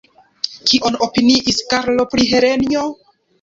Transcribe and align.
Kion 0.71 0.97
opiniis 1.07 1.59
Karlo 1.75 2.07
pri 2.15 2.27
Helenjo? 2.33 2.89